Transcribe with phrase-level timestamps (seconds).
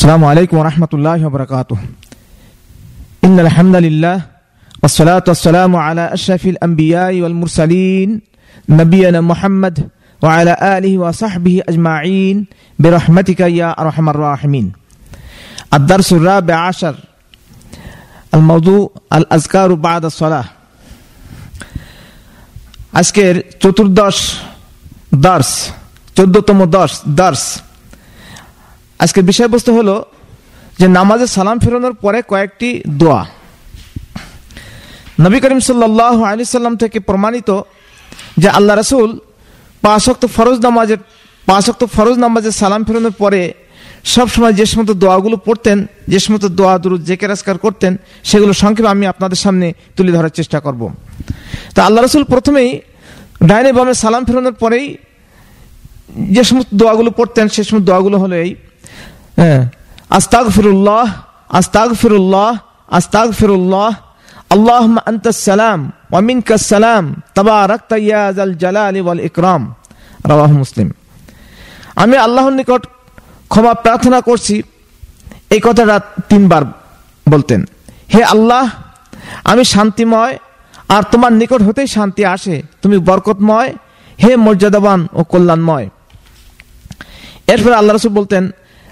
[0.00, 1.76] السلام عليكم ورحمة الله وبركاته
[3.24, 4.20] إن الحمد لله
[4.82, 8.20] والصلاة والسلام على أشرف الأنبياء والمرسلين
[8.68, 9.88] نبينا محمد
[10.22, 12.36] وعلى آله وصحبه أجمعين
[12.78, 14.66] برحمتك يا أرحم الراحمين
[15.74, 16.94] الدرس الرابع عشر
[18.34, 20.44] الموضوع الأذكار بعد الصلاة
[23.00, 24.16] আজকের চতুর্দশ
[25.24, 25.50] দার্স
[26.16, 26.90] চোদ্দতম দশ
[27.20, 27.42] দার্স
[29.03, 29.95] আজকের বিষয়বস্তু হলো
[30.79, 32.69] যে নামাজে সালাম ফেরানোর পরে কয়েকটি
[33.01, 33.21] দোয়া।
[35.23, 37.49] নবী করিম সাল্লাহ আলি সাল্লাম থেকে প্রমাণিত
[38.41, 39.09] যে আল্লাহ রসুল
[39.85, 40.99] পাঁচক্ত ফরজ নামাজের
[41.49, 43.41] পাঁচক্ত ফরজ নামাজের সালাম ফেরানোর পরে
[44.13, 45.77] সবসময় যে সমস্ত দোয়াগুলো পড়তেন,
[46.11, 47.93] যে সমস্ত দোয়া দুরুদ জেকে রাস্কার করতেন,
[48.29, 50.81] সেগুলো সংক্ষেপে আমি আপনাদের সামনে তুলে ধরার চেষ্টা করব।
[51.75, 52.69] তো আল্লাহ রসুল প্রথমেই
[53.49, 54.85] ডাইনে বামে সালাম ফেরানোর পরেই
[56.35, 58.51] যে সমস্ত দোয়াগুলো পড়তেন, সে সমস্ত দোয়াগুলো হলো এই
[59.37, 59.69] হ্যাঁ
[60.09, 61.07] আস্তাগ ফিরুল্লাহ
[61.49, 63.91] আস্তাগ ফিরুল্লাহ আস্তাগ ফিরুল্লাহ
[64.49, 67.03] আল্লাহ আন্তাসালাম ওয়ামিনকাসালাম
[67.35, 69.75] তাবারাক তাইয়াজাল জালালি ওয়াল ইকরাম।
[70.25, 70.91] রাওয়াহ মুসলিম।
[71.95, 72.81] আমি আল্লাহর নিকট
[73.49, 74.63] ক্ষমা প্রার্থনা করছি।
[75.49, 76.63] এই কথাটা তিনবার
[77.29, 77.65] বলতেন।
[78.13, 78.69] হে আল্লাহ,
[79.43, 80.37] আমি শান্তিময়,
[80.89, 83.73] আর তোমার নিকট হতেই শান্তি আসে। তুমি বরকতময়,
[84.23, 85.89] হে মর্যাদাবান ও কল্যাণময়।
[87.47, 88.51] এরপর আল্লাহ রসুল বলতেন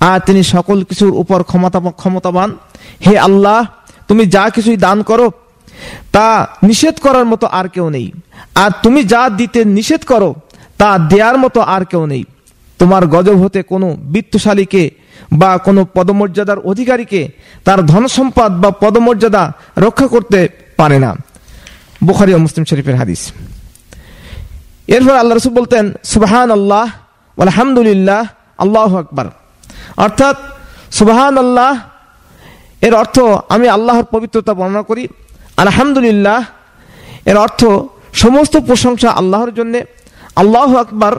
[0.00, 2.56] আর তিনি সকল কিছুর উপর ক্ষমতা, ক্ষমতাবান।
[3.06, 3.66] হে আল্লাহ,
[4.08, 5.30] তুমি যা কিছুই দান করো,
[6.12, 8.12] তা নিষেধ করার মতো আর কেউ নেই।
[8.54, 10.34] আর তুমি যা দিতে নিষেধ করো,
[10.78, 12.24] তা দেওয়ার মতো আর কেউ নেই।
[12.78, 14.90] তোমার গজব হতে কোনো বৃত্তশালীকে
[15.32, 17.28] বা কোনো পদমর্যাদার অধিকারীকে
[17.64, 21.16] তার ধন সম্পদ বা পদমর্যাদা রক্ষা করতে পারে না।
[22.04, 23.32] বুখারি ও মুসলিম শরীফের হাদিস।
[24.88, 26.90] এরপর আল্লাহ রসুল বলতেন সুবাহান আল্লাহ
[27.40, 28.24] আলহামদুলিল্লাহ
[28.58, 29.39] আল্লাহ আকবর।
[29.96, 30.36] অর্থাৎ
[30.98, 31.72] সুবাহান আল্লাহ
[32.86, 33.16] এর অর্থ
[33.54, 35.04] আমি আল্লাহর পবিত্রতা বর্ণনা করি,
[35.56, 36.40] আলহামদুলিল্লাহ,
[37.30, 37.64] এর অর্থ
[38.12, 39.80] সমস্ত প্রশংসা আল্লাহর জন্যে,
[40.36, 41.14] আল্লাহ আকবর,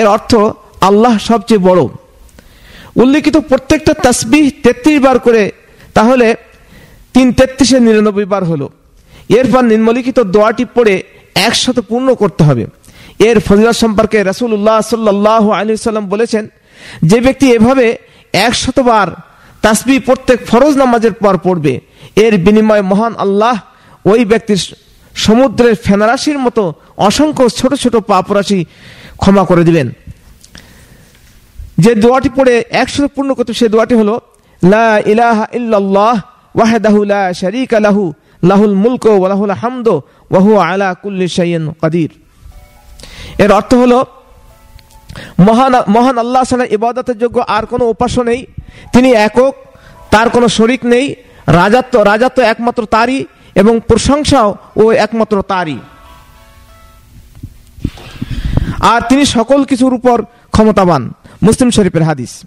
[0.00, 0.32] এর অর্থ
[0.88, 1.80] আল্লাহ সবচেয়ে বড়।
[3.02, 5.42] উল্লিখিত প্রত্যেকটা তসবিহ তেত্রিশ বার করে,
[5.96, 6.26] তাহলে
[7.14, 8.66] তিন তেত্রিশে নিরানব্বই বার হলো।
[9.38, 11.02] এরপর নিম্নলিখিত দোয়াটি পড়ে
[11.46, 12.64] একসাথে পূর্ণ করতে হবে।
[13.28, 16.44] এর ফজিলত সম্পর্কে রাসুল্লাহ সাল্লাহ আলী সাল্লাম বলেছেন,
[17.10, 17.86] যে ব্যক্তি এভাবে
[18.32, 19.08] একশতবার
[19.62, 21.80] তাসবি প্রত্যেক ফরজ নামাজের পর পড়বে।
[22.16, 23.60] এর বিনিময়ে মহান আল্লাহ
[24.04, 24.74] ওই ব্যক্তির
[25.14, 28.66] সমুদ্রের ফেনারাশির মতো অসংখ্য ছোট ছোট পাপরাশি
[29.16, 29.92] ক্ষমা করে দিবেন।
[31.78, 34.20] যে দোয়াটি পড়ে একশো পূর্ণ করতে সে দোয়াটি হলো,
[34.62, 36.20] লা ইলাহা ইল্লাল্লাহ
[36.54, 38.12] ওয়াহদাহু লা শারীকা লাহু,
[38.42, 40.00] লাহুল মুলক ওয়া লাহুল হামদু,
[40.30, 42.10] ওয়া হুয়া আলা কুল্লি শাইইন কাদির।
[43.38, 44.06] এর অর্থ হলো
[45.38, 48.46] মহান মহান আল্লাহ ছাড়া ইবাদতের যোগ্য আর কোনো উপাস্য নেই।
[48.92, 49.54] তিনি একক,
[50.10, 51.14] তার কোনো শরিক নেই।
[51.46, 53.24] রাজাত্ব রাজাত্ব একমাত্র তারই
[53.54, 55.78] এবং প্রশংসাও ও একমাত্র তারই।
[58.80, 62.40] আর তিনি সকল কিছুর উপর ক্ষমতাবান। মুসলিম শরীফের হাদিস।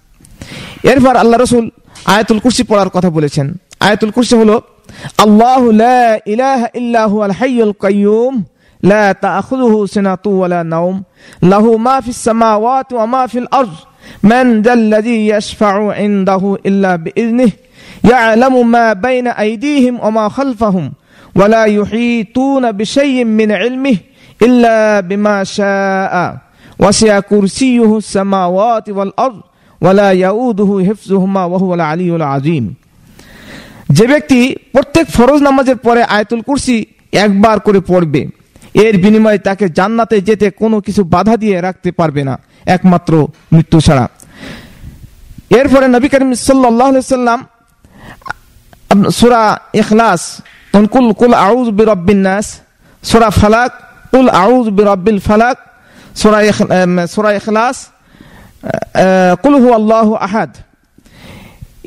[0.84, 1.70] এরপর আল্লাহ রসুল
[2.06, 4.62] আয়াতুল কুরসি পড়ার কথা বলেছেন। আয়াতুল কুরসি হলো,
[5.18, 5.68] আল্লাহ
[6.26, 8.44] ইলাহা ইল্লাহু আল হাইয়ুল কাইয়ুম
[8.83, 11.03] لا تأخذه سنة ولا نوم
[11.43, 13.75] له ما في السماوات وما في الأرض
[14.23, 17.51] من ذا الذي يشفع عنده إلا بإذنه
[18.05, 20.93] يعلم ما بين أيديهم وما خلفهم
[21.37, 23.97] ولا يحيطون بشيء من علمه
[24.43, 26.37] إلا بما شاء
[26.79, 29.41] وسع كرسيه السماوات والأرض
[29.81, 32.75] ولا يؤوده حفظهما وهو العلي العظيم
[33.97, 34.41] যে ব্যক্তি
[34.75, 36.77] প্রত্যেক ফরজ নামাজের পরে আয়াতুল কুরসি
[37.25, 38.23] একবার করে পড়বে
[38.76, 42.36] এর বিনিময়ে তাকে জান্নাতে যেতে কোনো কিছু বাধা দিয়ে রাখতে পারবে না,
[42.76, 43.14] একমাত্র
[43.54, 44.06] মৃত্যু ছাড়া।
[45.60, 47.40] এরপরে নবী করিম সাল্লাম
[49.20, 49.44] সুরা
[49.82, 50.22] এখলাস
[50.94, 52.46] কুল কুল আউজ বিরব্বিন নাস,
[53.04, 53.72] সুরা ফালাক,
[54.14, 55.58] কুল আউজ বিরব্বিল ফালাক,
[56.22, 56.40] সুরা
[57.14, 57.78] সুরা এখলাস
[59.44, 60.52] কুল হু আল্লাহ আহাদ।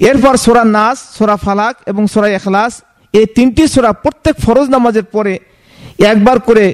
[0.08, 2.72] এরপর সোরা নাস, সোরা ফালাক এবং সোরা এখলাস
[3.18, 5.32] এই তিনটি সোরা প্রত্যেক ফরজ নামাজের পরে
[5.98, 6.64] একবার করে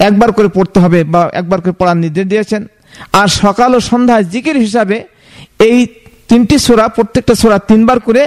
[0.00, 2.62] একবার করে পড়তে হবে বা একবার করে পড়ার নির্দেশ দিয়েছেন।
[3.12, 4.96] আর সকাল ও সন্ধ্যায় জিকির হিসাবে
[5.60, 5.78] এই
[6.28, 8.22] তিনটি সোরা, প্রত্যেকটা সোরা তিনবার করে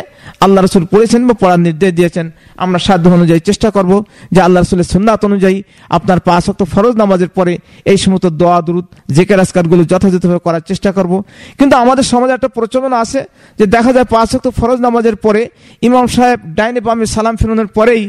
[0.45, 2.25] আল্লাহ রসুল পড়েছেন বা পড়ার নির্দেশ দিয়েছেন।
[2.63, 3.91] আমরা সাধ্য অনুযায়ী চেষ্টা করব
[4.33, 5.57] যে আল্লাহ রসুলের সুন্নাত অনুযায়ী
[5.97, 7.53] আপনার পাঁচ অক্ট ফরজ নামাজের পরে
[7.91, 11.13] এই সমস্ত দোয়া, দুরুদ, জেকের, আজকারগুলো যথাযথভাবে করার চেষ্টা করব।
[11.59, 13.19] কিন্তু আমাদের সমাজে একটা প্রচলন আছে
[13.59, 15.41] যে দেখা যায় পাঁচ অক্ট ফরজ নামাজের পরে
[15.81, 18.03] ইমাম সাহেব ডাইনে বামে সালাম ফেরানোর পরেই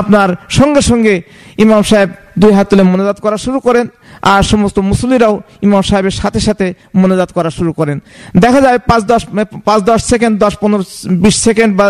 [0.00, 1.14] আপনার সঙ্গে সঙ্গে
[1.64, 3.86] ইমাম সাহেব দুই হাত তুলে মনোজাত করা শুরু করেন,
[4.32, 5.34] আর সমস্ত মুসলিরাও
[5.66, 6.66] ইমাম সাহেবের সাথে সাথে
[7.02, 7.96] মনোজাত করা শুরু করেন।
[8.44, 9.22] দেখা যায় পাঁচ দশ
[9.68, 10.84] পাঁচ দশ সেকেন্ড, দশ পনেরো,
[11.24, 11.86] বিশ সেকেন্ড বা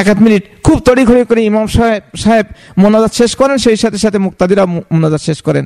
[0.00, 2.46] এক আধ মিনিট খুব তড়িঘড়ি করে ইমাম সাহেব সাহেব
[2.82, 4.62] মনোজাত শেষ করেন, সেই সাথে সাথে মুক্তাদিরা
[4.94, 5.64] মনোজাত শেষ করেন।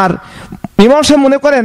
[0.00, 0.10] আর
[0.86, 1.64] ইমাম সাহেব মনে করেন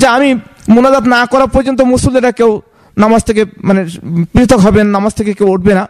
[0.00, 0.28] যে আমি
[0.74, 2.50] মোনাজাত না করা পর্যন্ত মুসলিরা কেউ
[2.96, 3.80] নামাজ থেকে মানে
[4.34, 5.84] পৃথক হবেন, নামাজ থেকে কেউ উঠবে না।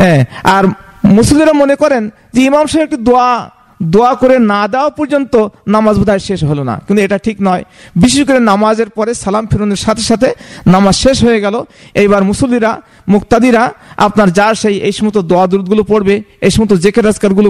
[0.00, 0.20] হ্যাঁ
[0.56, 0.64] আর
[1.18, 2.02] মুসলিরা মনে করেন
[2.34, 3.30] যে ইমাম সাহেব একটি দোয়া
[3.94, 7.62] দোয়া করে না দেওয়া পর্যন্ত নামাজ বোধহয় শেষ হলো না। কিন্তু এটা ঠিক নয়।
[7.96, 10.28] বিশেষ করে নামাজের পরে সালাম ফেরনের সাথে সাথে
[10.66, 11.56] নামাজ শেষ হয়ে গেল।
[11.94, 17.48] এইবার মুসল্লিরা, মুক্তাদিরা, আপনার যার সেই এই সমস্ত দোয়া দুরুদগুলো পড়বে, এই সমস্ত জেকের রাজকারগুলো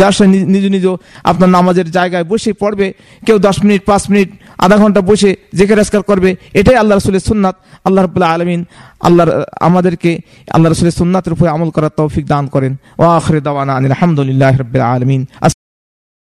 [0.00, 0.86] যার সেই নিজ নিজ
[1.30, 2.86] আপনার নামাজের জায়গায় বসে পড়বে,
[3.26, 4.28] কেউ দশ মিনিট, পাঁচ মিনিট,
[4.64, 7.56] আধা ঘণ্টা বসে জেকের রাজকার করবে, এটাই আল্লাহ রসুলের সুন্নাত।
[7.86, 8.64] আল্লাহ রবুল্লাহ আলমিন
[9.06, 9.30] আল্লাহর,
[9.68, 10.20] আমাদেরকে
[10.54, 14.86] আল্লাহ রসুলের সুন্নাতের উপরে আমল করার তৌফিক দান করেন। ও আখরে দাওয়ানা আনিল আলহামদুলিল্লাহ রবিল
[14.94, 15.22] আলমিন।